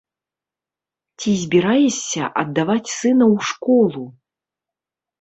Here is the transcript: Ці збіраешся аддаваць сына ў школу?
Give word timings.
Ці 1.19 1.29
збіраешся 1.43 2.23
аддаваць 2.45 2.93
сына 2.97 3.25
ў 3.37 3.55
школу? 3.55 4.03